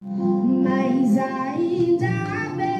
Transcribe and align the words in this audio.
Mas 0.00 1.18
ainda 1.18 2.54
bem 2.56 2.77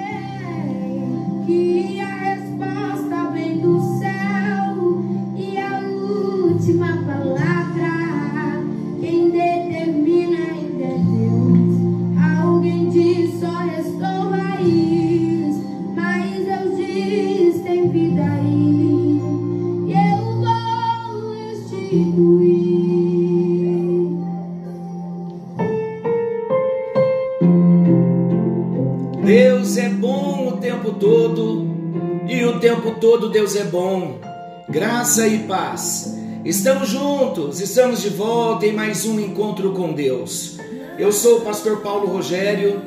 Deus 33.29 33.55
é 33.55 33.65
bom. 33.65 34.21
Graça 34.69 35.29
e 35.29 35.41
paz. 35.41 36.15
Estamos 36.45 36.89
juntos, 36.89 37.61
estamos 37.61 38.01
de 38.01 38.09
volta 38.09 38.67
em 38.67 38.73
mais 38.73 39.05
um 39.05 39.21
encontro 39.21 39.73
com 39.75 39.93
Deus. 39.93 40.57
Eu 40.99 41.13
sou 41.13 41.39
o 41.39 41.41
pastor 41.43 41.81
Paulo 41.83 42.07
Rogério 42.07 42.81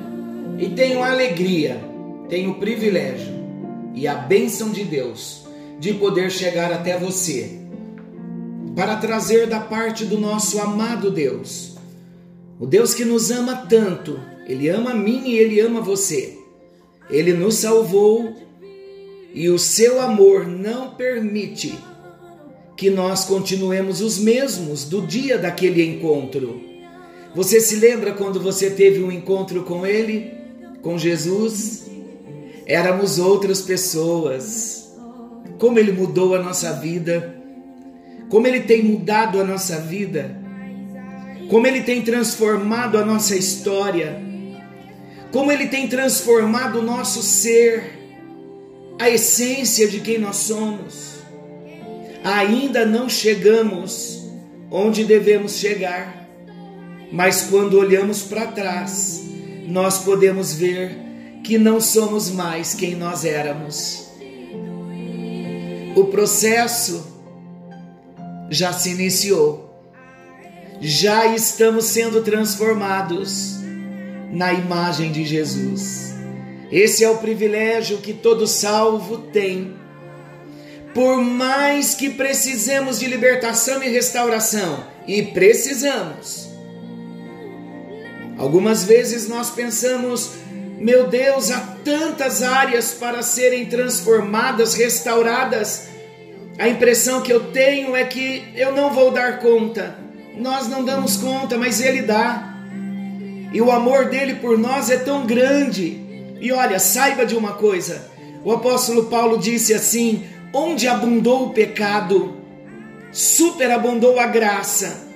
e 0.57 0.69
tenho 0.69 1.03
a 1.03 1.11
alegria, 1.11 1.79
tenho 2.27 2.51
o 2.51 2.55
privilégio 2.55 3.33
e 3.93 4.07
a 4.07 4.15
bênção 4.15 4.71
de 4.71 4.83
Deus 4.83 5.43
de 5.79 5.93
poder 5.93 6.31
chegar 6.31 6.71
até 6.71 6.97
você 6.97 7.59
para 8.75 8.95
trazer 8.95 9.47
da 9.47 9.59
parte 9.59 10.05
do 10.05 10.19
nosso 10.19 10.59
amado 10.59 11.11
Deus, 11.11 11.75
o 12.59 12.65
Deus 12.65 12.93
que 12.93 13.05
nos 13.05 13.29
ama 13.29 13.67
tanto, 13.69 14.19
Ele 14.47 14.69
ama 14.69 14.91
a 14.91 14.95
mim 14.95 15.23
e 15.25 15.37
Ele 15.37 15.59
ama 15.59 15.81
você. 15.81 16.37
Ele 17.09 17.33
nos 17.33 17.55
salvou 17.55 18.40
e 19.33 19.49
o 19.49 19.57
seu 19.57 20.01
amor 20.01 20.47
não 20.47 20.91
permite 20.91 21.77
que 22.75 22.89
nós 22.89 23.25
continuemos 23.25 24.01
os 24.01 24.17
mesmos 24.17 24.85
do 24.85 25.01
dia 25.01 25.37
daquele 25.37 25.85
encontro. 25.85 26.61
Você 27.35 27.59
se 27.61 27.75
lembra 27.75 28.13
quando 28.13 28.39
você 28.39 28.69
teve 28.69 29.01
um 29.03 29.11
encontro 29.11 29.63
com 29.63 29.85
Ele, 29.85 30.31
com 30.81 30.97
Jesus? 30.97 31.89
Éramos 32.65 33.19
outras 33.19 33.61
pessoas. 33.61 34.91
Como 35.57 35.79
Ele 35.79 35.91
mudou 35.91 36.35
a 36.35 36.41
nossa 36.41 36.73
vida, 36.73 37.35
como 38.29 38.47
Ele 38.47 38.61
tem 38.61 38.83
mudado 38.83 39.39
a 39.39 39.43
nossa 39.43 39.77
vida, 39.79 40.35
como 41.49 41.67
Ele 41.67 41.81
tem 41.81 42.01
transformado 42.01 42.97
a 42.97 43.05
nossa 43.05 43.35
história 43.35 44.31
como 45.31 45.51
Ele 45.51 45.67
tem 45.67 45.87
transformado 45.87 46.79
o 46.79 46.81
nosso 46.81 47.23
ser, 47.23 48.00
a 49.01 49.09
essência 49.09 49.87
de 49.87 49.99
quem 49.99 50.19
nós 50.19 50.35
somos. 50.35 51.15
Ainda 52.23 52.85
não 52.85 53.09
chegamos 53.09 54.23
onde 54.69 55.03
devemos 55.03 55.53
chegar, 55.57 56.29
mas 57.11 57.47
quando 57.49 57.79
olhamos 57.79 58.21
para 58.21 58.45
trás, 58.45 59.23
nós 59.65 60.03
podemos 60.03 60.53
ver 60.53 60.95
que 61.43 61.57
não 61.57 61.81
somos 61.81 62.29
mais 62.29 62.75
quem 62.75 62.93
nós 62.95 63.25
éramos. 63.25 64.07
O 65.95 66.05
processo 66.05 67.03
já 68.51 68.71
se 68.71 68.91
iniciou, 68.91 69.83
já 70.79 71.25
estamos 71.33 71.85
sendo 71.85 72.21
transformados 72.21 73.55
na 74.31 74.53
imagem 74.53 75.11
de 75.11 75.25
Jesus. 75.25 76.20
Esse 76.71 77.03
é 77.03 77.09
o 77.09 77.17
privilégio 77.17 77.97
que 77.97 78.13
todo 78.13 78.47
salvo 78.47 79.17
tem. 79.17 79.75
Por 80.93 81.21
mais 81.21 81.93
que 81.93 82.09
precisemos 82.09 82.99
de 82.99 83.07
libertação 83.07 83.83
e 83.83 83.89
restauração, 83.89 84.85
e 85.07 85.23
precisamos. 85.23 86.49
Algumas 88.37 88.83
vezes 88.83 89.27
nós 89.27 89.51
pensamos, 89.51 90.31
meu 90.79 91.07
Deus, 91.07 91.51
há 91.51 91.59
tantas 91.83 92.41
áreas 92.41 92.93
para 92.93 93.21
serem 93.21 93.65
transformadas, 93.65 94.73
restauradas. 94.73 95.89
A 96.57 96.67
impressão 96.67 97.21
que 97.21 97.31
eu 97.31 97.51
tenho 97.51 97.95
é 97.95 98.03
que 98.03 98.43
eu 98.55 98.73
não 98.73 98.93
vou 98.93 99.11
dar 99.11 99.39
conta. 99.39 99.95
Nós 100.37 100.67
não 100.67 100.83
damos 100.83 101.17
conta, 101.17 101.57
mas 101.57 101.81
Ele 101.81 102.01
dá. 102.01 102.55
E 103.53 103.61
o 103.61 103.71
amor 103.71 104.05
dele 104.05 104.35
por 104.35 104.57
nós 104.57 104.89
é 104.89 104.97
tão 104.97 105.25
grande. 105.25 106.00
E 106.41 106.51
olha, 106.51 106.79
saiba 106.79 107.25
de 107.25 107.35
uma 107.35 107.53
coisa: 107.53 108.11
o 108.43 108.51
apóstolo 108.51 109.05
Paulo 109.05 109.37
disse 109.37 109.73
assim: 109.73 110.25
onde 110.53 110.87
abundou 110.87 111.45
o 111.45 111.49
pecado, 111.51 112.35
superabundou 113.13 114.19
a 114.19 114.27
graça. 114.27 115.09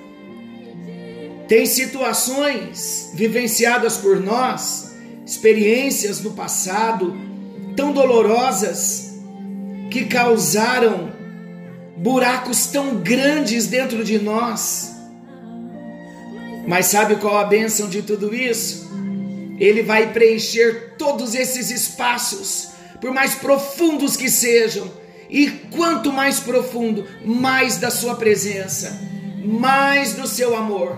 Tem 1.47 1.65
situações 1.65 3.11
vivenciadas 3.13 3.97
por 3.97 4.19
nós, 4.19 4.95
experiências 5.25 6.21
no 6.21 6.31
passado, 6.31 7.13
tão 7.75 7.91
dolorosas, 7.91 9.13
que 9.91 10.05
causaram 10.05 11.11
buracos 11.97 12.67
tão 12.67 12.95
grandes 12.95 13.67
dentro 13.67 14.03
de 14.03 14.17
nós 14.17 14.95
mas 16.67 16.87
sabe 16.87 17.15
qual 17.17 17.37
a 17.37 17.43
bênção 17.43 17.87
de 17.87 18.01
tudo 18.01 18.33
isso? 18.33 18.84
Ele 19.59 19.81
vai 19.81 20.11
preencher 20.11 20.95
todos 20.97 21.33
esses 21.33 21.69
espaços, 21.69 22.69
por 22.99 23.11
mais 23.11 23.35
profundos 23.35 24.17
que 24.17 24.29
sejam. 24.29 24.89
E 25.29 25.49
quanto 25.49 26.11
mais 26.11 26.39
profundo, 26.39 27.05
mais 27.25 27.77
da 27.77 27.89
sua 27.89 28.15
presença, 28.15 28.99
mais 29.43 30.13
do 30.13 30.27
seu 30.27 30.55
amor, 30.55 30.97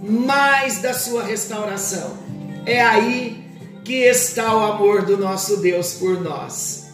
mais 0.00 0.80
da 0.80 0.94
sua 0.94 1.22
restauração. 1.22 2.16
É 2.64 2.80
aí 2.80 3.44
que 3.84 4.04
está 4.04 4.54
o 4.54 4.60
amor 4.60 5.04
do 5.04 5.16
nosso 5.16 5.58
Deus 5.58 5.94
por 5.94 6.20
nós. 6.20 6.86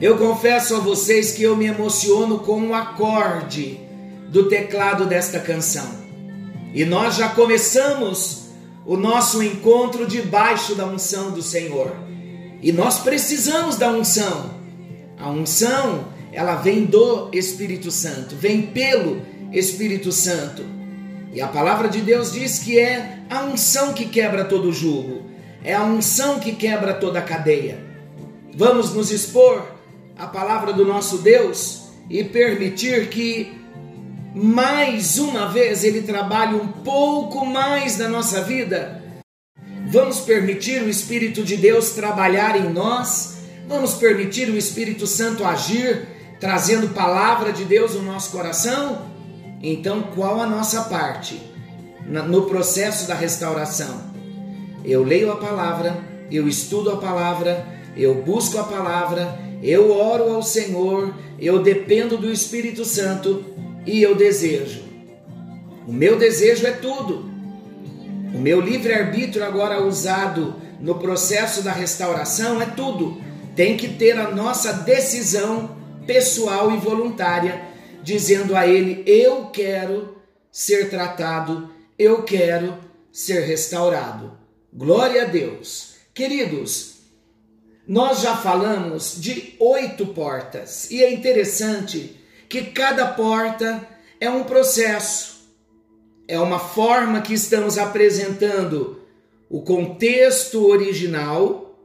Eu 0.00 0.16
confesso 0.16 0.76
a 0.76 0.80
vocês 0.80 1.32
que 1.32 1.42
eu 1.42 1.56
me 1.56 1.66
emociono 1.66 2.38
com 2.38 2.68
o 2.68 2.74
acorde 2.74 3.78
do 4.28 4.48
teclado 4.48 5.04
desta 5.04 5.38
canção. 5.38 5.88
E 6.72 6.84
nós 6.84 7.16
já 7.16 7.28
começamos 7.28 8.39
o 8.84 8.96
nosso 8.96 9.42
encontro 9.42 10.06
debaixo 10.06 10.74
da 10.74 10.86
unção 10.86 11.30
do 11.30 11.42
Senhor. 11.42 11.94
E 12.62 12.72
nós 12.72 12.98
precisamos 12.98 13.76
da 13.76 13.90
unção. 13.90 14.58
A 15.18 15.30
unção, 15.30 16.08
ela 16.32 16.56
vem 16.56 16.84
do 16.84 17.28
Espírito 17.32 17.90
Santo, 17.90 18.34
vem 18.36 18.62
pelo 18.62 19.22
Espírito 19.52 20.10
Santo. 20.12 20.64
E 21.32 21.40
a 21.40 21.46
palavra 21.46 21.88
de 21.88 22.00
Deus 22.00 22.32
diz 22.32 22.58
que 22.58 22.78
é 22.78 23.20
a 23.28 23.44
unção 23.44 23.92
que 23.92 24.06
quebra 24.06 24.44
todo 24.44 24.72
jugo, 24.72 25.22
é 25.62 25.74
a 25.74 25.84
unção 25.84 26.40
que 26.40 26.52
quebra 26.52 26.94
toda 26.94 27.22
cadeia. 27.22 27.78
Vamos 28.56 28.92
nos 28.92 29.10
expor 29.10 29.64
à 30.18 30.26
palavra 30.26 30.72
do 30.72 30.84
nosso 30.84 31.18
Deus 31.18 31.82
e 32.08 32.24
permitir 32.24 33.08
que 33.08 33.59
mais 34.34 35.18
uma 35.18 35.48
vez 35.48 35.82
Ele 35.82 36.02
trabalha 36.02 36.56
um 36.56 36.68
pouco 36.68 37.44
mais 37.44 37.98
na 37.98 38.08
nossa 38.08 38.42
vida? 38.42 39.02
Vamos 39.88 40.20
permitir 40.20 40.82
o 40.82 40.88
Espírito 40.88 41.42
de 41.42 41.56
Deus 41.56 41.90
trabalhar 41.90 42.56
em 42.56 42.72
nós? 42.72 43.38
Vamos 43.66 43.94
permitir 43.94 44.48
o 44.48 44.56
Espírito 44.56 45.06
Santo 45.06 45.44
agir, 45.44 46.06
trazendo 46.38 46.94
palavra 46.94 47.52
de 47.52 47.64
Deus 47.64 47.94
no 47.94 48.02
nosso 48.02 48.30
coração? 48.30 49.10
Então, 49.62 50.02
qual 50.14 50.40
a 50.40 50.46
nossa 50.46 50.82
parte 50.82 51.40
no 52.06 52.42
processo 52.42 53.06
da 53.08 53.14
restauração? 53.14 54.10
Eu 54.84 55.02
leio 55.02 55.32
a 55.32 55.36
palavra, 55.36 55.98
eu 56.30 56.48
estudo 56.48 56.90
a 56.90 56.96
palavra, 56.96 57.66
eu 57.96 58.22
busco 58.22 58.58
a 58.58 58.64
palavra, 58.64 59.38
eu 59.62 59.90
oro 59.90 60.32
ao 60.32 60.42
Senhor, 60.42 61.12
eu 61.38 61.62
dependo 61.62 62.16
do 62.16 62.32
Espírito 62.32 62.84
Santo 62.84 63.44
e 63.86 64.02
eu 64.02 64.14
desejo. 64.14 64.82
O 65.86 65.92
meu 65.92 66.18
desejo 66.18 66.66
é 66.66 66.72
tudo. 66.72 67.30
O 68.34 68.38
meu 68.38 68.60
livre-arbítrio, 68.60 69.44
agora 69.44 69.82
usado 69.82 70.54
no 70.80 70.96
processo 70.98 71.62
da 71.62 71.72
restauração, 71.72 72.60
é 72.60 72.66
tudo. 72.66 73.20
Tem 73.56 73.76
que 73.76 73.88
ter 73.88 74.16
a 74.18 74.30
nossa 74.30 74.72
decisão 74.72 75.76
pessoal 76.06 76.72
e 76.72 76.76
voluntária, 76.76 77.62
dizendo 78.02 78.56
a 78.56 78.66
Ele: 78.66 79.02
Eu 79.06 79.46
quero 79.46 80.16
ser 80.50 80.88
tratado, 80.88 81.70
eu 81.98 82.22
quero 82.22 82.78
ser 83.12 83.40
restaurado. 83.40 84.38
Glória 84.72 85.22
a 85.22 85.26
Deus. 85.26 85.94
Queridos, 86.14 87.00
nós 87.86 88.20
já 88.20 88.36
falamos 88.36 89.20
de 89.20 89.56
oito 89.58 90.06
portas 90.06 90.90
e 90.90 91.02
é 91.02 91.12
interessante 91.12 92.19
que 92.50 92.62
cada 92.62 93.06
porta 93.06 93.80
é 94.20 94.28
um 94.28 94.42
processo, 94.42 95.48
é 96.26 96.38
uma 96.38 96.58
forma 96.58 97.20
que 97.20 97.32
estamos 97.32 97.78
apresentando 97.78 99.00
o 99.48 99.62
contexto 99.62 100.66
original 100.66 101.78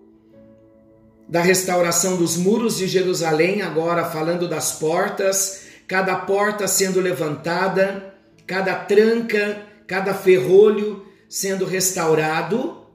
da 1.29 1.39
restauração 1.41 2.17
dos 2.17 2.35
muros 2.35 2.77
de 2.77 2.87
Jerusalém, 2.87 3.61
agora 3.61 4.05
falando 4.05 4.47
das 4.47 4.71
portas, 4.71 5.65
cada 5.87 6.15
porta 6.15 6.67
sendo 6.67 6.99
levantada, 6.99 8.15
cada 8.47 8.73
tranca, 8.73 9.61
cada 9.85 10.15
ferrolho 10.15 11.05
sendo 11.29 11.63
restaurado. 11.63 12.87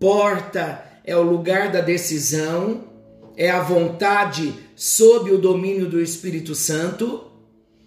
Porta 0.00 0.82
é 1.04 1.16
o 1.16 1.22
lugar 1.22 1.70
da 1.70 1.80
decisão, 1.80 2.85
é 3.36 3.50
a 3.50 3.60
vontade 3.60 4.54
sob 4.74 5.30
o 5.30 5.38
domínio 5.38 5.86
do 5.86 6.00
Espírito 6.00 6.54
Santo. 6.54 7.24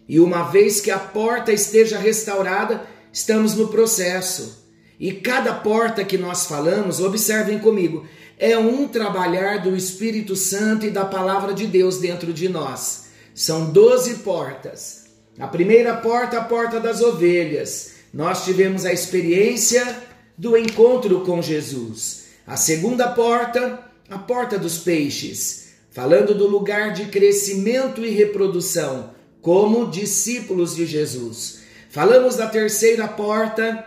E 0.08 0.20
uma 0.20 0.44
vez 0.44 0.80
que 0.80 0.92
a 0.92 1.00
porta 1.00 1.52
esteja 1.52 1.98
restaurada, 1.98 2.86
estamos 3.12 3.56
no 3.56 3.68
processo. 3.68 4.68
E 5.00 5.14
cada 5.14 5.54
porta 5.54 6.04
que 6.04 6.18
nós 6.18 6.46
falamos, 6.46 7.00
observem 7.00 7.58
comigo, 7.60 8.06
é 8.38 8.58
um 8.58 8.88
trabalhar 8.88 9.62
do 9.62 9.76
Espírito 9.76 10.36
Santo 10.36 10.86
e 10.86 10.90
da 10.90 11.06
palavra 11.06 11.54
de 11.54 11.66
Deus 11.66 11.98
dentro 11.98 12.32
de 12.32 12.48
nós. 12.48 13.08
São 13.34 13.72
doze 13.72 14.16
portas. 14.16 15.06
A 15.40 15.48
primeira 15.48 15.96
porta, 15.98 16.38
a 16.38 16.44
porta 16.44 16.80
das 16.80 17.02
ovelhas. 17.02 17.94
Nós 18.14 18.44
tivemos 18.44 18.86
a 18.86 18.92
experiência 18.92 20.04
do 20.38 20.58
encontro 20.58 21.22
com 21.22 21.42
Jesus. 21.42 22.26
A 22.46 22.58
segunda 22.58 23.08
porta, 23.10 23.89
a 24.10 24.18
porta 24.18 24.58
dos 24.58 24.80
peixes, 24.80 25.74
falando 25.92 26.34
do 26.34 26.48
lugar 26.48 26.94
de 26.94 27.06
crescimento 27.06 28.04
e 28.04 28.10
reprodução, 28.10 29.12
como 29.42 29.90
discípulos 29.90 30.76
de 30.76 30.86
Jesus. 30.86 31.60
Falamos 31.90 32.36
da 32.36 32.48
terceira 32.48 33.08
porta, 33.08 33.86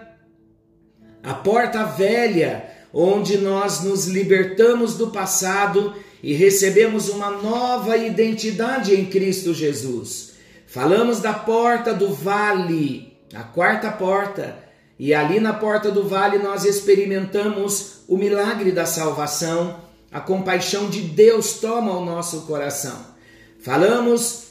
a 1.23 1.35
porta 1.35 1.85
velha, 1.85 2.71
onde 2.93 3.39
nós 3.39 3.83
nos 3.83 4.07
libertamos 4.07 4.95
do 4.97 5.11
passado 5.11 5.95
e 6.23 6.35
recebemos 6.35 7.09
uma 7.09 7.31
nova 7.31 7.97
identidade 7.97 8.95
em 8.95 9.07
Cristo 9.07 9.53
Jesus. 9.53 10.33
Falamos 10.67 11.21
da 11.21 11.33
porta 11.33 11.93
do 11.93 12.13
vale, 12.13 13.17
a 13.35 13.43
quarta 13.43 13.91
porta, 13.91 14.57
e 14.99 15.13
ali 15.13 15.41
na 15.41 15.53
porta 15.53 15.91
do 15.91 16.07
vale 16.07 16.39
nós 16.39 16.65
experimentamos 16.65 18.03
o 18.09 18.17
milagre 18.17 18.71
da 18.71 18.87
salvação, 18.87 19.81
a 20.13 20.21
compaixão 20.21 20.91
de 20.91 21.01
Deus 21.01 21.55
toma 21.55 21.97
o 21.97 22.05
nosso 22.05 22.43
coração. 22.43 23.13
Falamos 23.61 24.49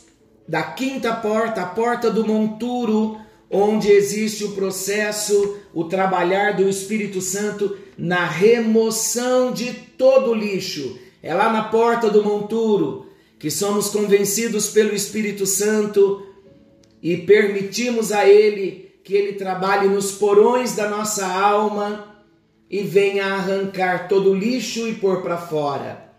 da 0.47 0.63
quinta 0.63 1.13
porta, 1.13 1.61
a 1.61 1.65
porta 1.67 2.09
do 2.09 2.25
monturo, 2.25 3.17
onde 3.49 3.91
existe 3.91 4.43
o 4.43 4.53
processo, 4.53 5.57
o 5.73 5.83
trabalhar 5.83 6.53
do 6.53 6.67
Espírito 6.67 7.21
Santo 7.21 7.77
na 7.97 8.25
remoção 8.25 9.51
de 9.51 9.71
todo 9.73 10.33
lixo. 10.33 10.97
É 11.21 11.33
lá 11.33 11.53
na 11.53 11.63
porta 11.65 12.09
do 12.09 12.23
monturo 12.23 13.05
que 13.37 13.51
somos 13.51 13.89
convencidos 13.89 14.69
pelo 14.69 14.95
Espírito 14.95 15.45
Santo 15.45 16.25
e 17.01 17.17
permitimos 17.17 18.11
a 18.11 18.27
Ele 18.27 18.91
que 19.03 19.13
Ele 19.13 19.33
trabalhe 19.33 19.87
nos 19.87 20.11
porões 20.11 20.75
da 20.75 20.89
nossa 20.89 21.25
alma 21.25 22.20
e 22.71 22.81
venha 22.83 23.25
arrancar 23.25 24.07
todo 24.07 24.31
o 24.31 24.33
lixo 24.33 24.87
e 24.87 24.95
pôr 24.95 25.21
para 25.21 25.37
fora. 25.37 26.09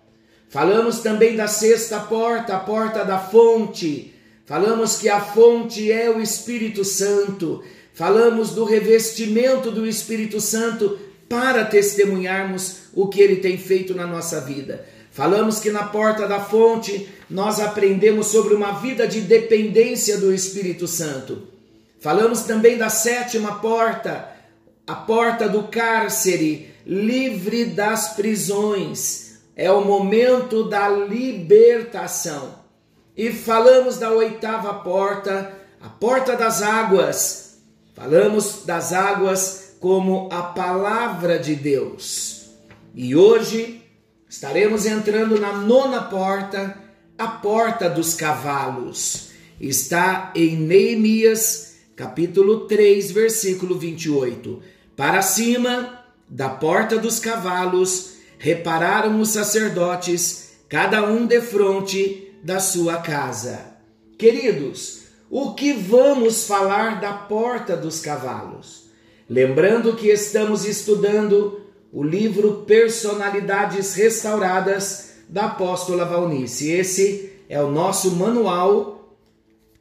Falamos 0.51 0.99
também 0.99 1.35
da 1.35 1.49
sexta 1.49 1.99
porta, 1.99 2.55
a 2.55 2.61
porta 2.61 3.03
da 3.07 3.19
fonte. 3.19 4.13
Falamos 4.45 4.99
que 4.99 5.09
a 5.09 5.19
fonte 5.19 5.91
é 5.91 6.11
o 6.11 6.21
Espírito 6.21 6.85
Santo. 6.85 7.65
Falamos 7.95 8.51
do 8.51 8.65
revestimento 8.65 9.71
do 9.71 9.87
Espírito 9.87 10.43
Santo 10.43 10.99
para 11.27 11.65
testemunharmos 11.65 12.81
o 12.93 13.09
que 13.09 13.23
ele 13.23 13.37
tem 13.37 13.57
feito 13.57 13.95
na 13.95 14.07
nossa 14.07 14.43
vida. 14.43 14.85
Falamos 15.11 15.59
que 15.59 15.71
na 15.71 15.85
porta 15.85 16.29
da 16.29 16.41
fonte 16.41 17.09
nós 17.31 17.61
aprendemos 17.61 18.27
sobre 18.27 18.55
uma 18.55 18.73
vida 18.73 19.07
de 19.07 19.23
dependência 19.23 20.19
do 20.19 20.35
Espírito 20.35 20.87
Santo. 20.87 21.45
Falamos 21.99 22.43
também 22.43 22.77
da 22.77 22.91
sétima 22.91 23.61
porta, 23.61 24.32
a 24.87 24.95
porta 24.95 25.49
do 25.49 25.65
cárcere, 25.65 26.75
livre 26.87 27.67
das 27.67 28.15
prisões. 28.15 29.41
É 29.55 29.71
o 29.71 29.85
momento 29.85 30.65
da 30.65 30.89
libertação. 30.89 32.63
E 33.17 33.31
falamos 33.31 33.99
da 33.99 34.11
oitava 34.11 34.75
porta, 34.75 35.53
a 35.81 35.89
porta 35.89 36.37
das 36.37 36.63
águas. 36.63 37.59
Falamos 37.95 38.63
das 38.65 38.93
águas 38.93 39.77
como 39.79 40.29
a 40.33 40.43
palavra 40.43 41.39
de 41.39 41.55
Deus. 41.55 42.51
E 42.95 43.15
hoje 43.15 43.83
estaremos 44.29 44.87
entrando 44.87 45.39
na 45.39 45.53
nona 45.53 46.03
porta, 46.03 46.79
a 47.19 47.29
porta 47.29 47.89
dos 47.89 48.15
cavalos. 48.15 49.31
Está 49.61 50.33
em 50.35 50.57
Neemias 50.57 51.73
capítulo 51.95 52.67
3, 52.67 53.13
versículo 53.13 53.79
28. 53.79 54.61
Para 55.03 55.21
cima 55.21 55.99
da 56.29 56.49
porta 56.49 56.97
dos 56.97 57.19
cavalos 57.19 58.19
repararam 58.39 59.21
os 59.21 59.31
sacerdotes, 59.31 60.51
cada 60.69 61.05
um 61.05 61.27
de 61.27 61.41
frente 61.41 62.33
da 62.45 62.61
sua 62.61 62.99
casa. 62.99 63.59
Queridos, 64.17 65.07
o 65.29 65.55
que 65.55 65.73
vamos 65.73 66.47
falar 66.47 67.01
da 67.01 67.13
porta 67.15 67.77
dos 67.77 68.01
cavalos? 68.01 68.93
Lembrando 69.29 69.97
que 69.97 70.07
estamos 70.07 70.65
estudando 70.65 71.63
o 71.93 72.05
livro 72.05 72.63
Personalidades 72.65 73.95
Restauradas 73.95 75.15
da 75.29 75.47
apóstola 75.47 76.05
Valnice. 76.05 76.71
Esse 76.71 77.41
é 77.49 77.61
o 77.61 77.73
nosso 77.73 78.13
manual 78.13 79.19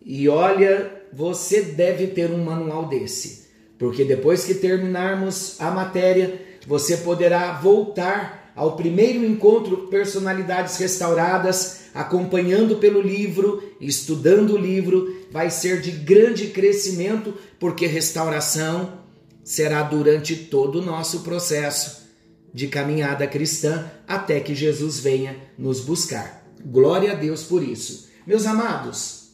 e 0.03 0.27
olha, 0.27 1.03
você 1.13 1.61
deve 1.61 2.07
ter 2.07 2.31
um 2.31 2.43
manual 2.43 2.87
desse, 2.87 3.40
porque 3.81 4.05
depois 4.05 4.45
que 4.45 4.53
terminarmos 4.53 5.59
a 5.59 5.71
matéria, 5.71 6.39
você 6.67 6.97
poderá 6.97 7.53
voltar 7.53 8.53
ao 8.55 8.75
primeiro 8.75 9.25
encontro 9.25 9.87
Personalidades 9.87 10.77
Restauradas, 10.77 11.85
acompanhando 11.91 12.75
pelo 12.75 13.01
livro, 13.01 13.75
estudando 13.81 14.53
o 14.53 14.57
livro, 14.57 15.25
vai 15.31 15.49
ser 15.49 15.81
de 15.81 15.89
grande 15.89 16.49
crescimento, 16.49 17.33
porque 17.59 17.87
restauração 17.87 18.99
será 19.43 19.81
durante 19.81 20.35
todo 20.35 20.75
o 20.75 20.85
nosso 20.85 21.21
processo 21.21 22.03
de 22.53 22.67
caminhada 22.67 23.25
cristã 23.25 23.89
até 24.07 24.39
que 24.41 24.53
Jesus 24.53 24.99
venha 24.99 25.35
nos 25.57 25.81
buscar. 25.81 26.45
Glória 26.63 27.13
a 27.13 27.15
Deus 27.15 27.41
por 27.41 27.63
isso. 27.63 28.09
Meus 28.27 28.45
amados, 28.45 29.31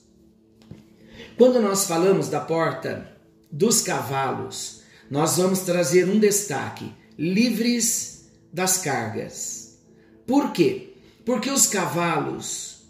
quando 1.37 1.59
nós 1.59 1.83
falamos 1.83 2.29
da 2.29 2.39
porta 2.39 3.16
dos 3.57 3.81
cavalos, 3.81 4.81
nós 5.09 5.37
vamos 5.37 5.61
trazer 5.61 6.07
um 6.07 6.19
destaque: 6.19 6.93
livres 7.17 8.29
das 8.53 8.77
cargas. 8.77 9.79
Por 10.27 10.51
quê? 10.51 10.93
Porque 11.25 11.49
os 11.49 11.65
cavalos 11.65 12.83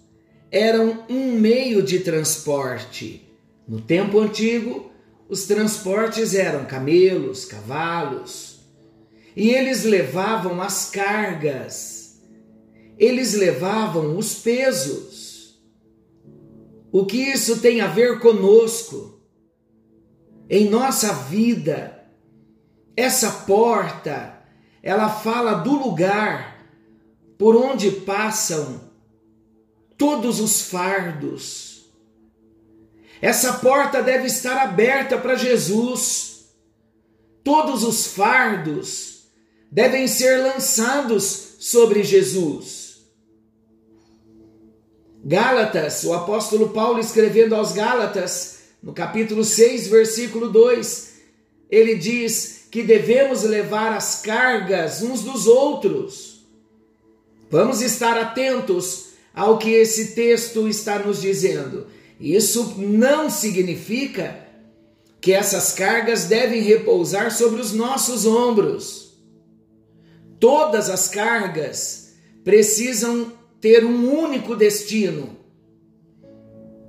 eram 0.52 1.06
um 1.10 1.32
meio 1.40 1.82
de 1.82 2.00
transporte. 2.00 3.26
No 3.66 3.80
tempo 3.80 4.20
antigo, 4.20 4.92
os 5.30 5.46
transportes 5.46 6.34
eram 6.34 6.66
camelos, 6.66 7.46
cavalos, 7.46 8.60
e 9.36 9.52
eles 9.52 9.84
levavam 9.84 10.62
as 10.62 10.90
cargas, 10.90 12.22
eles 12.98 13.34
levavam 13.34 14.18
os 14.18 14.36
pesos. 14.36 15.62
O 16.92 17.06
que 17.06 17.18
isso 17.18 17.60
tem 17.62 17.80
a 17.80 17.88
ver 17.88 18.20
conosco? 18.20 19.17
Em 20.50 20.70
nossa 20.70 21.14
vida, 21.14 22.06
essa 22.96 23.32
porta, 23.46 24.42
ela 24.82 25.10
fala 25.10 25.56
do 25.56 25.74
lugar 25.74 26.66
por 27.38 27.56
onde 27.56 27.92
passam 27.92 28.82
todos 29.98 30.40
os 30.40 30.62
fardos. 30.62 31.92
Essa 33.22 33.54
porta 33.54 34.02
deve 34.02 34.28
estar 34.28 34.58
aberta 34.58 35.18
para 35.18 35.36
Jesus. 35.36 36.46
Todos 37.44 37.84
os 37.84 38.08
fardos 38.08 39.28
devem 39.72 40.08
ser 40.08 40.38
lançados 40.38 41.56
sobre 41.60 42.04
Jesus. 42.04 42.88
Gálatas, 45.24 46.04
o 46.04 46.14
apóstolo 46.14 46.70
Paulo 46.70 47.00
escrevendo 47.00 47.56
aos 47.56 47.74
Gálatas, 47.74 48.57
no 48.82 48.94
capítulo 48.94 49.44
6, 49.44 49.88
versículo 49.88 50.50
2, 50.50 51.14
ele 51.70 51.96
diz 51.96 52.68
que 52.72 52.84
devemos 52.84 53.44
levar 53.44 53.94
as 53.94 54.22
cargas 54.22 55.02
uns 55.02 55.24
dos 55.24 55.48
outros. 55.48 56.46
Vamos 57.50 57.82
estar 57.82 58.18
atentos 58.18 59.08
ao 59.34 59.58
que 59.58 59.72
esse 59.72 60.16
texto 60.16 60.68
está 60.68 61.00
nos 61.00 61.22
dizendo. 61.22 61.88
Isso 62.20 62.76
não 62.78 63.30
significa 63.30 64.48
que 65.22 65.34
essas 65.34 65.72
cargas 65.74 66.26
devem 66.26 66.62
repousar 66.62 67.32
sobre 67.32 67.62
os 67.62 67.74
nossos 67.74 68.26
ombros. 68.26 69.18
Todas 70.40 70.90
as 70.90 71.08
cargas 71.08 72.14
precisam 72.44 73.34
ter 73.60 73.84
um 73.84 74.12
único 74.12 74.56
destino: 74.56 75.38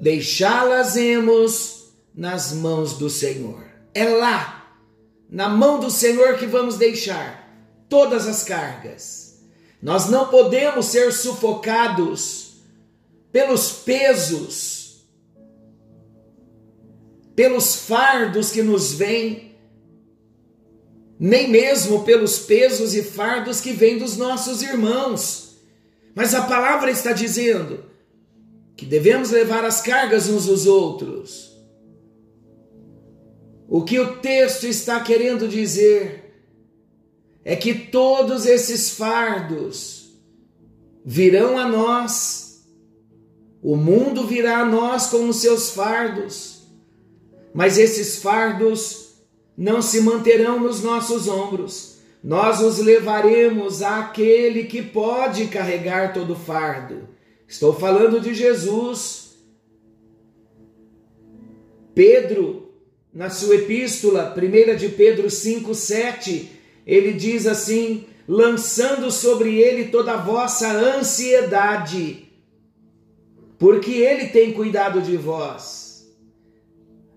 deixá-las-emos 0.00 1.77
nas 2.18 2.52
mãos 2.52 2.94
do 2.94 3.08
Senhor. 3.08 3.62
É 3.94 4.04
lá, 4.04 4.76
na 5.30 5.48
mão 5.48 5.78
do 5.78 5.88
Senhor, 5.88 6.36
que 6.36 6.46
vamos 6.46 6.76
deixar 6.76 7.48
todas 7.88 8.26
as 8.26 8.42
cargas. 8.42 9.40
Nós 9.80 10.10
não 10.10 10.26
podemos 10.26 10.86
ser 10.86 11.12
sufocados 11.12 12.56
pelos 13.30 13.70
pesos, 13.70 15.06
pelos 17.36 17.76
fardos 17.76 18.50
que 18.50 18.64
nos 18.64 18.92
vêm, 18.94 19.56
nem 21.20 21.48
mesmo 21.48 22.02
pelos 22.02 22.40
pesos 22.40 22.96
e 22.96 23.02
fardos 23.04 23.60
que 23.60 23.70
vêm 23.70 23.96
dos 23.96 24.16
nossos 24.16 24.60
irmãos. 24.60 25.56
Mas 26.16 26.34
a 26.34 26.42
palavra 26.42 26.90
está 26.90 27.12
dizendo 27.12 27.84
que 28.76 28.84
devemos 28.84 29.30
levar 29.30 29.64
as 29.64 29.80
cargas 29.80 30.28
uns 30.28 30.46
dos 30.46 30.66
outros. 30.66 31.47
O 33.68 33.82
que 33.82 34.00
o 34.00 34.16
texto 34.16 34.66
está 34.66 34.98
querendo 35.00 35.46
dizer 35.46 36.42
é 37.44 37.54
que 37.54 37.74
todos 37.74 38.46
esses 38.46 38.90
fardos 38.90 40.18
virão 41.04 41.58
a 41.58 41.68
nós, 41.68 42.66
o 43.62 43.76
mundo 43.76 44.26
virá 44.26 44.60
a 44.60 44.64
nós 44.64 45.08
com 45.08 45.28
os 45.28 45.36
seus 45.36 45.70
fardos, 45.70 46.62
mas 47.52 47.78
esses 47.78 48.22
fardos 48.22 49.18
não 49.56 49.82
se 49.82 50.00
manterão 50.00 50.58
nos 50.58 50.82
nossos 50.82 51.28
ombros 51.28 51.98
nós 52.22 52.60
os 52.60 52.78
levaremos 52.78 53.82
àquele 53.82 54.64
que 54.64 54.82
pode 54.82 55.46
carregar 55.46 56.12
todo 56.12 56.32
o 56.32 56.38
fardo. 56.38 57.08
Estou 57.46 57.72
falando 57.72 58.20
de 58.20 58.34
Jesus. 58.34 59.38
Pedro, 61.94 62.67
na 63.18 63.28
sua 63.28 63.56
epístola, 63.56 64.32
1 64.32 64.76
de 64.76 64.90
Pedro 64.90 65.28
5, 65.28 65.74
7, 65.74 66.52
ele 66.86 67.12
diz 67.14 67.48
assim: 67.48 68.04
lançando 68.28 69.10
sobre 69.10 69.58
ele 69.58 69.86
toda 69.86 70.12
a 70.12 70.16
vossa 70.18 70.70
ansiedade, 70.70 72.28
porque 73.58 73.90
ele 73.90 74.28
tem 74.28 74.52
cuidado 74.52 75.02
de 75.02 75.16
vós. 75.16 76.06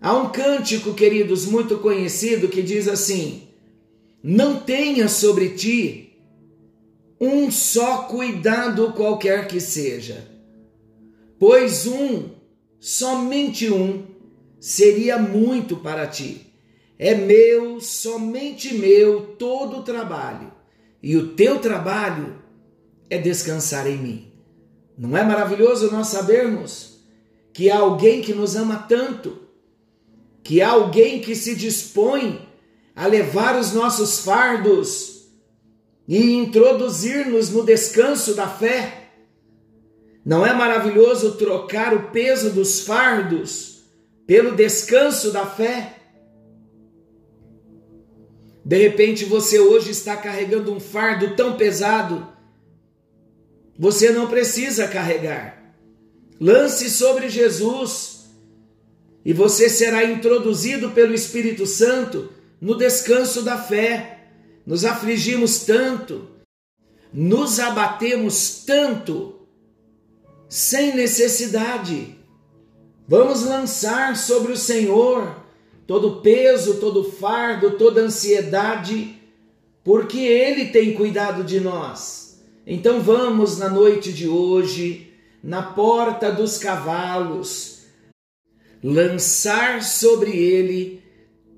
Há 0.02 0.18
um 0.18 0.32
cântico, 0.32 0.96
queridos, 0.96 1.46
muito 1.46 1.78
conhecido 1.78 2.48
que 2.48 2.64
diz 2.64 2.88
assim: 2.88 3.44
não 4.24 4.60
tenha 4.60 5.08
sobre 5.08 5.50
ti 5.50 6.14
um 7.20 7.52
só 7.52 8.06
cuidado 8.06 8.92
qualquer 8.94 9.48
que 9.48 9.60
seja, 9.60 10.28
pois 11.38 11.86
um, 11.86 12.30
somente 12.80 13.72
um, 13.72 14.11
seria 14.62 15.18
muito 15.18 15.78
para 15.78 16.06
ti. 16.06 16.54
É 17.00 17.16
meu, 17.16 17.82
somente 17.82 18.76
meu, 18.76 19.36
todo 19.40 19.80
o 19.80 19.84
trabalho, 19.84 20.54
e 21.02 21.18
o 21.18 21.30
teu 21.30 21.58
trabalho 21.58 22.36
é 23.10 23.18
descansar 23.18 23.88
em 23.88 23.98
mim. 23.98 24.32
Não 24.96 25.18
é 25.18 25.24
maravilhoso 25.24 25.92
nós 25.92 26.08
sabermos 26.08 27.00
que 27.52 27.72
há 27.72 27.80
alguém 27.80 28.22
que 28.22 28.36
nos 28.36 28.56
ama 28.56 28.86
tanto, 28.88 29.40
que 30.44 30.62
há 30.62 30.70
alguém 30.70 31.20
que 31.22 31.36
se 31.36 31.56
dispõe 31.56 32.48
a 32.96 33.08
levar 33.08 33.60
os 33.60 33.74
nossos 33.74 34.20
fardos 34.20 35.28
e 36.08 36.34
introduzir-nos 36.34 37.50
no 37.50 37.64
descanso 37.64 38.36
da 38.36 38.48
fé. 38.48 39.10
Não 40.24 40.46
é 40.46 40.54
maravilhoso 40.54 41.32
trocar 41.32 41.96
o 41.96 42.12
peso 42.12 42.52
dos 42.52 42.82
fardos 42.82 43.71
pelo 44.32 44.56
descanso 44.56 45.30
da 45.30 45.46
fé? 45.46 45.98
De 48.64 48.78
repente 48.78 49.26
você 49.26 49.60
hoje 49.60 49.92
está 49.92 50.16
carregando 50.16 50.72
um 50.72 50.80
fardo 50.80 51.36
tão 51.36 51.58
pesado, 51.58 52.26
você 53.78 54.10
não 54.10 54.30
precisa 54.30 54.88
carregar. 54.88 55.76
Lance 56.40 56.90
sobre 56.90 57.28
Jesus 57.28 58.32
e 59.26 59.34
você 59.34 59.68
será 59.68 60.06
introduzido 60.06 60.92
pelo 60.92 61.14
Espírito 61.14 61.66
Santo 61.66 62.32
no 62.62 62.78
descanso 62.78 63.42
da 63.42 63.58
fé. 63.58 64.30
Nos 64.66 64.86
afligimos 64.86 65.66
tanto, 65.66 66.30
nos 67.12 67.60
abatemos 67.60 68.64
tanto, 68.66 69.46
sem 70.48 70.96
necessidade. 70.96 72.21
Vamos 73.12 73.44
lançar 73.44 74.16
sobre 74.16 74.54
o 74.54 74.58
Senhor 74.58 75.36
todo 75.86 76.22
peso, 76.22 76.76
todo 76.76 77.04
fardo, 77.04 77.72
toda 77.72 78.00
ansiedade, 78.00 79.20
porque 79.84 80.20
Ele 80.20 80.68
tem 80.68 80.94
cuidado 80.94 81.44
de 81.44 81.60
nós. 81.60 82.42
Então 82.66 83.02
vamos 83.02 83.58
na 83.58 83.68
noite 83.68 84.14
de 84.14 84.30
hoje, 84.30 85.12
na 85.44 85.62
porta 85.62 86.32
dos 86.32 86.58
cavalos, 86.58 87.82
lançar 88.82 89.84
sobre 89.84 90.32
Ele 90.32 91.04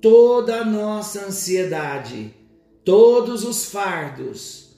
toda 0.00 0.62
a 0.62 0.64
nossa 0.64 1.26
ansiedade, 1.26 2.34
todos 2.84 3.44
os 3.44 3.64
fardos, 3.66 4.76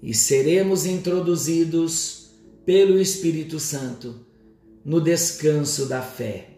e 0.00 0.14
seremos 0.14 0.86
introduzidos 0.86 2.30
pelo 2.64 2.96
Espírito 3.00 3.58
Santo 3.58 4.29
no 4.84 5.00
descanso 5.00 5.86
da 5.86 6.02
fé. 6.02 6.48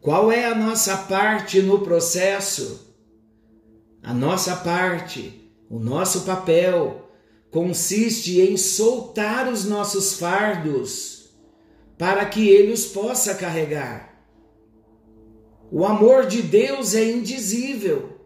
Qual 0.00 0.32
é 0.32 0.46
a 0.46 0.54
nossa 0.54 0.96
parte 0.96 1.62
no 1.62 1.80
processo? 1.80 2.92
A 4.02 4.12
nossa 4.12 4.56
parte, 4.56 5.48
o 5.70 5.78
nosso 5.78 6.22
papel, 6.22 7.08
consiste 7.52 8.40
em 8.40 8.56
soltar 8.56 9.46
os 9.46 9.64
nossos 9.64 10.14
fardos 10.14 11.30
para 11.96 12.24
que 12.24 12.48
Ele 12.48 12.72
os 12.72 12.86
possa 12.86 13.34
carregar. 13.34 14.12
O 15.70 15.86
amor 15.86 16.26
de 16.26 16.42
Deus 16.42 16.94
é 16.94 17.10
indizível. 17.10 18.18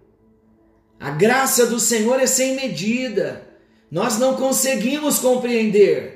A 0.99 1.11
graça 1.11 1.67
do 1.67 1.79
Senhor 1.79 2.19
é 2.19 2.27
sem 2.27 2.57
medida. 2.57 3.47
Nós 3.91 4.19
não 4.19 4.35
conseguimos 4.35 5.19
compreender. 5.19 6.16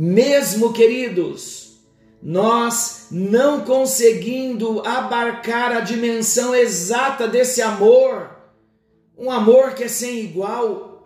Mesmo, 0.00 0.72
queridos, 0.72 1.80
nós 2.22 3.08
não 3.10 3.64
conseguindo 3.64 4.80
abarcar 4.86 5.72
a 5.72 5.80
dimensão 5.80 6.54
exata 6.54 7.26
desse 7.26 7.60
amor, 7.60 8.30
um 9.18 9.28
amor 9.28 9.74
que 9.74 9.82
é 9.82 9.88
sem 9.88 10.20
igual, 10.20 11.04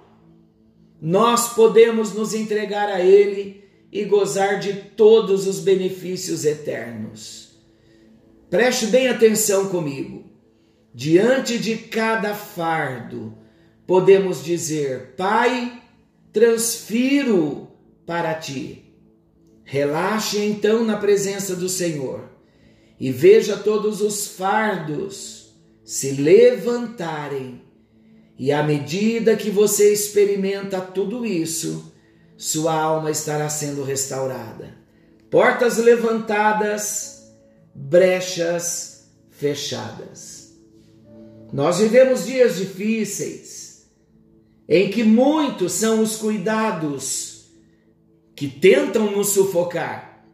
nós 1.00 1.54
podemos 1.54 2.12
nos 2.12 2.34
entregar 2.34 2.90
a 2.90 3.00
Ele 3.00 3.64
e 3.90 4.04
gozar 4.04 4.60
de 4.60 4.74
todos 4.74 5.46
os 5.46 5.60
benefícios 5.60 6.44
eternos. 6.44 7.56
Preste 8.50 8.88
bem 8.88 9.08
atenção 9.08 9.70
comigo. 9.70 10.30
Diante 10.92 11.58
de 11.58 11.78
cada 11.78 12.34
fardo, 12.34 13.38
podemos 13.86 14.44
dizer: 14.44 15.14
Pai, 15.16 15.80
transfiro 16.30 17.72
para 18.04 18.34
ti. 18.34 18.81
Relaxe 19.64 20.38
então 20.38 20.84
na 20.84 20.96
presença 20.96 21.54
do 21.54 21.68
Senhor 21.68 22.28
e 22.98 23.10
veja 23.10 23.56
todos 23.56 24.00
os 24.00 24.26
fardos 24.26 25.54
se 25.84 26.12
levantarem. 26.12 27.62
E 28.38 28.52
à 28.52 28.62
medida 28.62 29.36
que 29.36 29.50
você 29.50 29.92
experimenta 29.92 30.80
tudo 30.80 31.24
isso, 31.24 31.92
sua 32.36 32.74
alma 32.74 33.10
estará 33.10 33.48
sendo 33.48 33.82
restaurada. 33.82 34.74
Portas 35.30 35.78
levantadas 35.78 37.12
brechas 37.74 39.06
fechadas. 39.30 40.52
Nós 41.52 41.78
vivemos 41.78 42.24
dias 42.26 42.56
difíceis, 42.56 43.86
em 44.68 44.90
que 44.90 45.02
muitos 45.02 45.72
são 45.72 46.02
os 46.02 46.16
cuidados 46.16 47.31
que 48.34 48.48
tentam 48.48 49.10
nos 49.10 49.28
sufocar. 49.28 50.24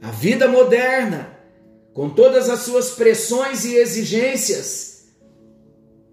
A 0.00 0.10
vida 0.10 0.48
moderna, 0.48 1.36
com 1.92 2.08
todas 2.08 2.48
as 2.48 2.60
suas 2.60 2.90
pressões 2.90 3.64
e 3.64 3.74
exigências, 3.74 5.08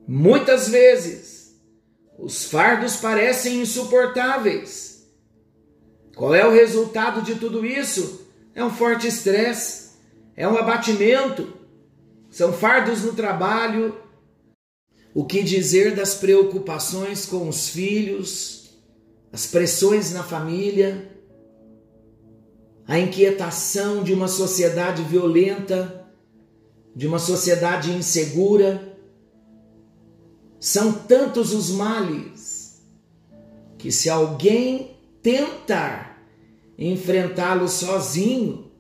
muitas 0.07 0.67
vezes 0.67 1.55
os 2.17 2.45
fardos 2.45 2.95
parecem 2.95 3.61
insuportáveis. 3.61 5.07
Qual 6.15 6.33
é 6.33 6.45
o 6.45 6.51
resultado 6.51 7.21
de 7.21 7.35
tudo 7.35 7.65
isso? 7.65 8.25
é 8.55 8.63
um 8.63 8.71
forte 8.71 9.05
estresse, 9.05 9.89
é 10.35 10.47
um 10.47 10.57
abatimento, 10.57 11.53
são 12.31 12.53
fardos 12.53 13.03
no 13.03 13.13
trabalho. 13.13 13.97
O 15.13 15.25
que 15.25 15.43
dizer 15.43 15.93
das 15.93 16.15
preocupações 16.15 17.25
com 17.25 17.47
os 17.47 17.69
filhos, 17.69 18.64
as 19.35 19.45
pressões 19.45 20.13
na 20.13 20.23
família, 20.23 21.11
a 22.87 22.97
inquietação 22.97 24.01
de 24.01 24.13
uma 24.13 24.29
sociedade 24.29 25.03
violenta, 25.03 26.07
de 26.95 27.05
uma 27.05 27.19
sociedade 27.19 27.91
insegura. 27.91 28.97
São 30.57 30.93
tantos 30.93 31.53
os 31.53 31.69
males 31.69 32.81
que, 33.77 33.91
se 33.91 34.09
alguém 34.09 34.95
tentar 35.21 36.25
enfrentá-los 36.79 37.73
sozinho, 37.73 38.71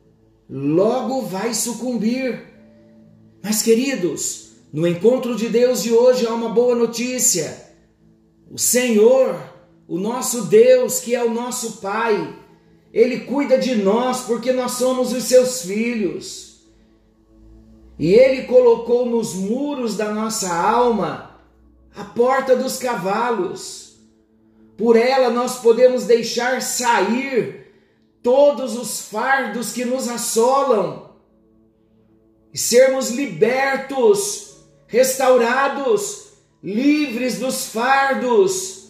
logo 0.49 1.23
vai 1.23 1.53
sucumbir. 1.53 2.45
Mas, 3.43 3.61
queridos, 3.61 4.51
no 4.71 4.87
encontro 4.87 5.35
de 5.35 5.49
Deus 5.49 5.83
de 5.83 5.91
hoje 5.91 6.25
há 6.25 6.33
uma 6.33 6.47
boa 6.47 6.75
notícia. 6.75 7.75
O 8.49 8.57
Senhor, 8.57 9.53
o 9.87 9.99
nosso 9.99 10.45
Deus, 10.45 10.99
que 10.99 11.13
é 11.15 11.23
o 11.23 11.29
nosso 11.29 11.77
Pai, 11.77 12.35
Ele 12.93 13.21
cuida 13.21 13.57
de 13.57 13.75
nós 13.75 14.21
porque 14.21 14.51
nós 14.51 14.71
somos 14.71 15.13
os 15.13 15.23
seus 15.25 15.61
filhos. 15.61 16.55
E 17.97 18.13
Ele 18.13 18.43
colocou 18.43 19.05
nos 19.05 19.33
muros 19.33 19.95
da 19.95 20.11
nossa 20.11 20.53
alma 20.53 21.39
a 21.95 22.03
porta 22.03 22.55
dos 22.55 22.77
cavalos. 22.77 23.95
Por 24.77 24.97
ela 24.97 25.29
nós 25.29 25.59
podemos 25.59 26.03
deixar 26.03 26.61
sair 26.61 27.65
todos 28.21 28.75
os 28.75 29.01
fardos 29.01 29.71
que 29.71 29.85
nos 29.85 30.09
assolam 30.09 31.11
e 32.51 32.57
sermos 32.57 33.11
libertos, 33.11 34.57
restaurados, 34.87 36.29
livres 36.63 37.37
dos 37.37 37.67
fardos. 37.67 38.84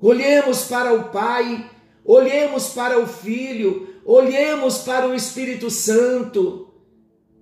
Olhemos 0.00 0.64
para 0.64 0.92
o 0.92 1.10
Pai, 1.10 1.70
olhemos 2.04 2.68
para 2.68 2.98
o 2.98 3.06
Filho, 3.06 4.00
olhemos 4.04 4.78
para 4.78 5.08
o 5.08 5.14
Espírito 5.14 5.70
Santo. 5.70 6.74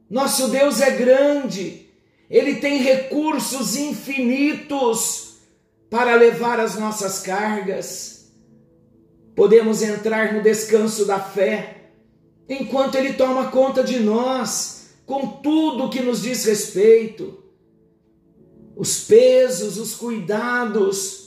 Nosso 0.09 0.49
Deus 0.49 0.81
é 0.81 0.91
grande, 0.91 1.89
Ele 2.31 2.57
tem 2.57 2.79
recursos 2.79 3.77
infinitos 3.77 5.39
para 5.91 6.15
levar 6.15 6.61
as 6.61 6.77
nossas 6.79 7.21
cargas 7.21 8.15
podemos 9.35 9.83
entrar 9.83 10.33
no 10.33 10.43
descanso 10.43 11.05
da 11.05 11.19
fé, 11.19 11.91
enquanto 12.49 12.95
Ele 12.95 13.15
toma 13.15 13.51
conta 13.51 13.83
de 13.83 13.99
nós, 13.99 14.95
com 15.05 15.27
tudo 15.27 15.91
que 15.91 16.01
nos 16.01 16.23
diz 16.23 16.45
respeito, 16.45 17.43
os 18.77 19.01
pesos, 19.05 19.79
os 19.79 19.95
cuidados, 19.95 21.24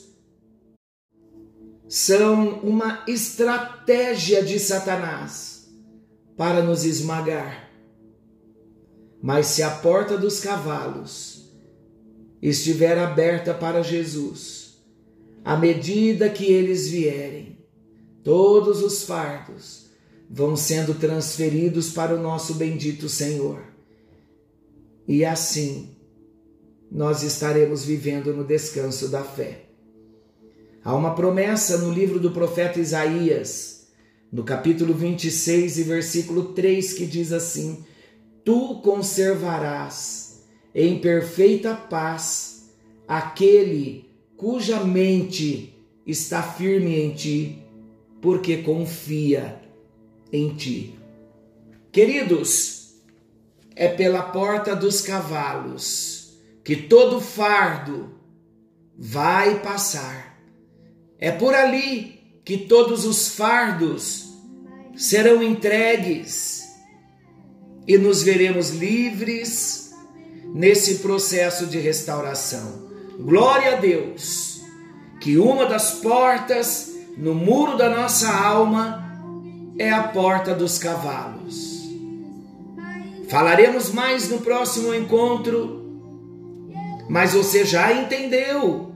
são 1.88 2.60
uma 2.60 3.03
estratégia 3.08 4.44
de 4.44 4.60
Satanás 4.60 5.70
para 6.36 6.62
nos 6.62 6.84
esmagar. 6.84 7.72
Mas 9.22 9.48
se 9.48 9.63
a 9.63 9.70
porta 9.70 10.17
dos 10.17 10.39
cavalos 10.39 11.51
estiver 12.41 12.98
aberta 12.98 13.53
para 13.53 13.82
Jesus, 13.82 14.77
à 15.44 15.56
medida 15.58 16.29
que 16.29 16.46
eles 16.46 16.88
vierem, 16.88 17.58
todos 18.24 18.84
os 18.84 19.03
fardos 19.03 19.88
vão 20.29 20.56
sendo 20.56 20.94
transferidos 20.94 21.89
para 21.91 22.13
o 22.13 22.22
nosso 22.22 22.56
bendito 22.56 23.08
Senhor. 23.08 23.63
E 25.08 25.24
assim 25.24 25.96
nós 26.91 27.24
estaremos 27.24 27.86
vivendo 27.86 28.34
no 28.34 28.44
descanso 28.44 29.08
da 29.08 29.24
fé. 29.24 29.66
Há 30.88 30.95
uma 30.95 31.13
promessa 31.13 31.80
no 31.80 31.91
livro 31.91 32.17
do 32.17 32.32
profeta 32.32 32.80
Isaías, 32.80 33.89
no 34.32 34.41
capítulo 34.41 34.93
26 34.93 35.80
e 35.80 35.84
versículo 35.84 36.54
3, 36.54 36.93
que 36.93 37.06
diz 37.06 37.34
assim: 37.34 37.84
Tu 38.45 38.76
conservarás 38.76 40.45
em 40.73 40.97
perfeita 41.02 41.76
paz 41.76 42.69
aquele 43.06 44.10
cuja 44.38 44.80
mente 44.80 45.76
está 46.06 46.41
firme 46.41 46.97
em 46.97 47.12
ti 47.12 47.62
porque 48.21 48.60
confia 48.60 49.62
em 50.32 50.56
ti. 50.56 50.97
Queridos, 51.91 52.93
é 53.76 53.89
pela 53.89 54.23
porta 54.23 54.73
dos 54.73 55.02
cavalos 55.02 56.38
que 56.63 56.78
todo 56.78 57.19
fardo 57.19 58.10
vai 58.97 59.60
passar. 59.60 60.37
É 61.19 61.32
por 61.32 61.53
ali 61.53 62.41
que 62.45 62.58
todos 62.58 63.06
os 63.06 63.30
fardos 63.30 64.27
serão 64.95 65.41
entregues 65.41 66.63
e 67.88 67.97
nos 67.97 68.21
veremos 68.21 68.71
livres 68.71 69.91
nesse 70.53 70.99
processo 70.99 71.65
de 71.65 71.80
restauração. 71.80 72.88
Glória 73.19 73.73
a 73.73 73.75
Deus, 73.77 74.62
que 75.19 75.38
uma 75.38 75.65
das 75.65 75.93
portas 75.93 76.91
no 77.17 77.34
muro 77.34 77.77
da 77.77 77.89
nossa 77.89 78.32
alma 78.32 79.03
é 79.80 79.89
a 79.89 80.03
porta 80.03 80.53
dos 80.53 80.77
cavalos. 80.77 81.88
Falaremos 83.27 83.91
mais 83.91 84.30
no 84.30 84.39
próximo 84.39 84.93
encontro, 84.93 85.99
mas 87.10 87.34
você 87.34 87.65
já 87.65 87.91
entendeu 87.91 88.87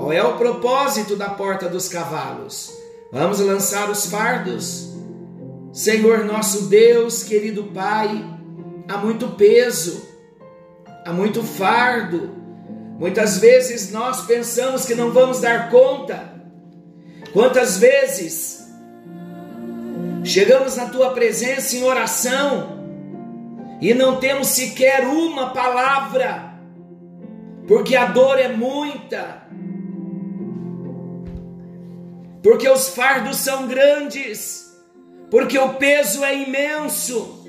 qual 0.00 0.12
é 0.14 0.22
o 0.24 0.38
propósito 0.38 1.14
da 1.14 1.28
porta 1.28 1.68
dos 1.68 1.86
cavalos. 1.86 2.72
Vamos 3.12 3.38
lançar 3.38 3.90
os 3.90 4.06
fardos. 4.06 4.88
Senhor 5.74 6.24
nosso 6.24 6.68
Deus, 6.68 7.22
querido 7.22 7.64
Pai, 7.64 8.24
há 8.88 8.96
muito 8.96 9.28
peso, 9.36 10.02
há 11.04 11.12
muito 11.12 11.42
fardo. 11.42 12.30
Muitas 12.98 13.36
vezes 13.36 13.92
nós 13.92 14.24
pensamos 14.24 14.86
que 14.86 14.94
não 14.94 15.12
vamos 15.12 15.40
dar 15.40 15.70
conta, 15.70 16.30
Quantas 17.32 17.78
vezes 17.78 18.66
chegamos 20.24 20.76
na 20.76 20.86
tua 20.86 21.10
presença 21.10 21.76
em 21.76 21.84
oração 21.84 22.80
e 23.80 23.94
não 23.94 24.16
temos 24.16 24.48
sequer 24.48 25.06
uma 25.06 25.50
palavra, 25.50 26.54
porque 27.68 27.94
a 27.94 28.06
dor 28.06 28.38
é 28.38 28.48
muita, 28.48 29.39
porque 32.42 32.68
os 32.68 32.90
fardos 32.90 33.38
são 33.38 33.66
grandes, 33.66 34.74
porque 35.30 35.58
o 35.58 35.74
peso 35.74 36.24
é 36.24 36.34
imenso 36.34 37.40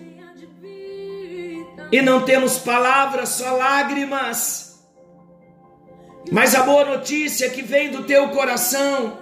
e 1.92 2.02
não 2.02 2.24
temos 2.24 2.58
palavras, 2.58 3.30
só 3.30 3.52
lágrimas. 3.52 4.82
Mas 6.32 6.56
a 6.56 6.64
boa 6.64 6.86
notícia 6.86 7.50
que 7.50 7.62
vem 7.62 7.92
do 7.92 8.04
teu 8.04 8.30
coração 8.30 9.20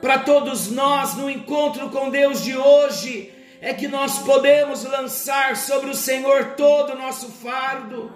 para 0.00 0.18
todos 0.18 0.70
nós 0.70 1.14
no 1.14 1.30
encontro 1.30 1.88
com 1.88 2.10
Deus 2.10 2.42
de 2.42 2.56
hoje 2.56 3.32
é 3.60 3.72
que 3.72 3.88
nós 3.88 4.18
podemos 4.18 4.84
lançar 4.84 5.56
sobre 5.56 5.88
o 5.88 5.94
Senhor 5.94 6.54
todo 6.56 6.92
o 6.92 6.98
nosso 6.98 7.30
fardo. 7.30 8.12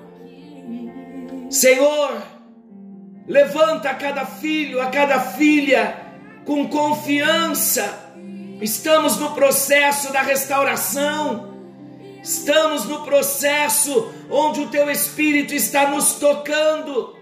Senhor, 1.49 2.21
levanta 3.27 3.91
a 3.91 3.95
cada 3.95 4.27
filho, 4.27 4.83
a 4.83 4.91
cada 4.91 5.21
filha 5.21 6.06
com 6.47 6.69
confiança. 6.69 8.15
Estamos 8.63 9.19
no 9.19 9.33
processo 9.33 10.11
da 10.13 10.23
restauração. 10.23 11.55
Estamos 12.23 12.87
no 12.87 13.05
processo 13.05 14.11
onde 14.31 14.63
o 14.63 14.69
teu 14.69 14.91
espírito 14.91 15.55
está 15.55 15.91
nos 15.91 16.15
tocando, 16.15 17.15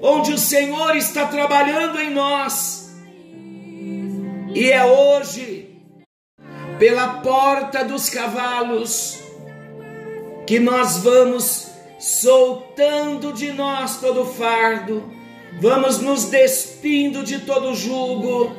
onde 0.00 0.32
o 0.32 0.38
Senhor 0.38 0.96
está 0.96 1.26
trabalhando 1.26 2.00
em 2.00 2.10
nós 2.10 2.86
e 4.56 4.72
é 4.72 4.82
hoje, 4.82 5.68
pela 6.78 7.20
porta 7.20 7.84
dos 7.84 8.08
cavalos, 8.08 9.18
que 10.46 10.58
nós 10.58 10.96
vamos 10.96 11.68
soltando 11.98 13.34
de 13.34 13.52
nós 13.52 14.00
todo 14.00 14.22
o 14.22 14.24
fardo, 14.24 15.12
vamos 15.60 15.98
nos 16.00 16.24
despindo 16.26 17.22
de 17.22 17.40
todo 17.40 17.70
o 17.70 17.74
jugo. 17.74 18.54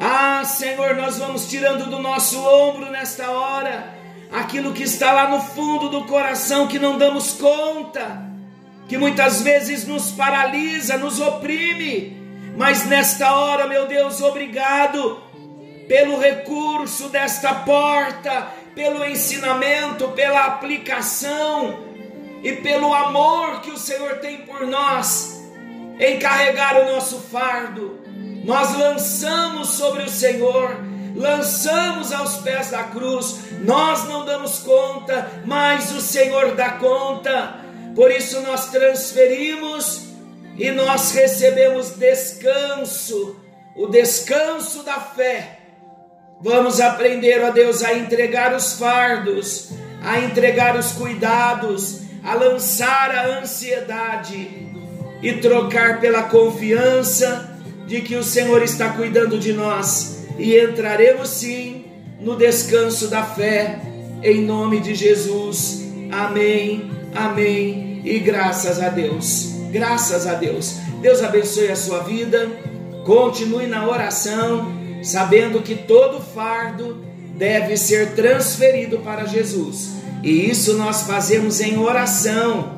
Ah, 0.00 0.44
Senhor, 0.44 0.94
nós 0.96 1.18
vamos 1.18 1.48
tirando 1.48 1.88
do 1.88 1.98
nosso 1.98 2.38
ombro 2.38 2.90
nesta 2.90 3.30
hora 3.30 3.94
aquilo 4.30 4.72
que 4.72 4.82
está 4.82 5.12
lá 5.12 5.30
no 5.30 5.40
fundo 5.40 5.88
do 5.88 6.04
coração 6.04 6.66
que 6.66 6.78
não 6.78 6.98
damos 6.98 7.32
conta, 7.32 8.24
que 8.88 8.98
muitas 8.98 9.42
vezes 9.42 9.86
nos 9.86 10.10
paralisa, 10.10 10.98
nos 10.98 11.20
oprime 11.20 12.16
mas 12.56 12.86
nesta 12.86 13.34
hora, 13.34 13.66
meu 13.66 13.86
Deus, 13.86 14.22
obrigado 14.22 15.22
pelo 15.86 16.18
recurso 16.18 17.10
desta 17.10 17.54
porta 17.54 18.50
pelo 18.74 19.02
ensinamento, 19.06 20.08
pela 20.08 20.44
aplicação 20.44 21.78
e 22.42 22.52
pelo 22.52 22.92
amor 22.92 23.62
que 23.62 23.70
o 23.70 23.78
Senhor 23.78 24.18
tem 24.18 24.42
por 24.42 24.66
nós, 24.66 25.35
em 25.98 26.18
carregar 26.18 26.80
o 26.80 26.92
nosso 26.92 27.20
fardo. 27.20 28.00
Nós 28.44 28.76
lançamos 28.76 29.70
sobre 29.70 30.04
o 30.04 30.08
Senhor, 30.08 30.78
lançamos 31.14 32.12
aos 32.12 32.36
pés 32.38 32.70
da 32.70 32.84
cruz. 32.84 33.40
Nós 33.64 34.04
não 34.04 34.24
damos 34.24 34.60
conta, 34.60 35.30
mas 35.44 35.90
o 35.92 36.00
Senhor 36.00 36.54
dá 36.54 36.72
conta. 36.72 37.60
Por 37.94 38.10
isso 38.10 38.40
nós 38.42 38.70
transferimos 38.70 40.06
e 40.56 40.70
nós 40.70 41.12
recebemos 41.12 41.90
descanso, 41.90 43.40
o 43.74 43.86
descanso 43.88 44.82
da 44.82 45.00
fé 45.00 45.56
Vamos 46.40 46.80
aprender, 46.80 47.42
ó 47.42 47.50
Deus, 47.50 47.82
a 47.82 47.94
entregar 47.94 48.54
os 48.54 48.74
fardos, 48.74 49.70
a 50.02 50.20
entregar 50.20 50.76
os 50.76 50.92
cuidados, 50.92 52.02
a 52.22 52.34
lançar 52.34 53.10
a 53.10 53.38
ansiedade 53.38 54.65
e 55.22 55.34
trocar 55.34 56.00
pela 56.00 56.24
confiança 56.24 57.58
de 57.86 58.00
que 58.00 58.16
o 58.16 58.22
Senhor 58.22 58.62
está 58.62 58.90
cuidando 58.90 59.38
de 59.38 59.52
nós 59.52 60.26
e 60.38 60.58
entraremos 60.58 61.28
sim 61.28 61.84
no 62.20 62.36
descanso 62.36 63.08
da 63.08 63.22
fé, 63.22 63.80
em 64.22 64.42
nome 64.42 64.80
de 64.80 64.94
Jesus. 64.94 65.84
Amém, 66.10 66.90
amém 67.14 68.02
e 68.04 68.18
graças 68.18 68.80
a 68.80 68.88
Deus. 68.88 69.52
Graças 69.70 70.26
a 70.26 70.34
Deus. 70.34 70.76
Deus 71.00 71.22
abençoe 71.22 71.70
a 71.70 71.76
sua 71.76 72.00
vida. 72.00 72.48
Continue 73.04 73.66
na 73.66 73.88
oração 73.88 74.74
sabendo 75.02 75.62
que 75.62 75.74
todo 75.74 76.20
fardo 76.20 77.04
deve 77.36 77.76
ser 77.76 78.14
transferido 78.14 78.98
para 78.98 79.26
Jesus. 79.26 79.90
E 80.22 80.50
isso 80.50 80.74
nós 80.74 81.02
fazemos 81.02 81.60
em 81.60 81.78
oração, 81.78 82.75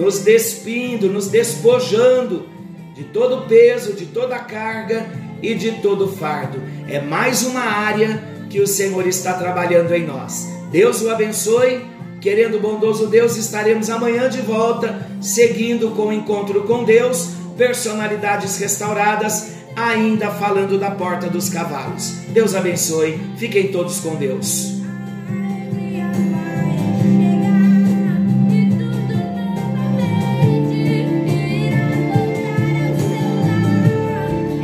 nos 0.00 0.20
despindo, 0.20 1.08
nos 1.08 1.28
despojando 1.28 2.48
de 2.94 3.04
todo 3.04 3.46
peso, 3.46 3.92
de 3.92 4.06
toda 4.06 4.38
carga 4.38 5.06
e 5.42 5.54
de 5.54 5.72
todo 5.72 6.08
fardo. 6.08 6.60
É 6.88 7.00
mais 7.00 7.42
uma 7.42 7.60
área 7.60 8.24
que 8.48 8.60
o 8.60 8.66
Senhor 8.66 9.06
está 9.06 9.34
trabalhando 9.34 9.92
em 9.92 10.06
nós. 10.06 10.48
Deus 10.72 11.02
o 11.02 11.10
abençoe. 11.10 11.88
Querendo 12.20 12.58
o 12.58 12.60
bondoso 12.60 13.06
Deus, 13.06 13.36
estaremos 13.36 13.88
amanhã 13.88 14.28
de 14.28 14.42
volta, 14.42 15.08
seguindo 15.22 15.90
com 15.92 16.08
o 16.08 16.12
encontro 16.12 16.64
com 16.64 16.84
Deus, 16.84 17.30
personalidades 17.56 18.58
restauradas 18.58 19.52
ainda 19.74 20.30
falando 20.30 20.78
da 20.78 20.90
porta 20.90 21.28
dos 21.28 21.48
cavalos. 21.48 22.10
Deus 22.28 22.54
abençoe, 22.54 23.18
fiquem 23.38 23.68
todos 23.68 24.00
com 24.00 24.16
Deus. 24.16 24.79